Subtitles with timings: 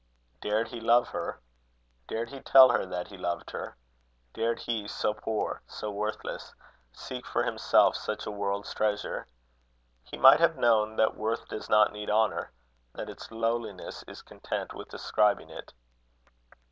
[0.41, 1.39] Dared he love her?
[2.07, 3.77] Dared he tell her that he loved her?
[4.33, 6.55] Dared he, so poor, so worthless,
[6.91, 9.27] seek for himself such a world's treasure?
[10.03, 12.49] He might have known that worth does not need honour;
[12.95, 15.71] that its lowliness is content with ascribing it.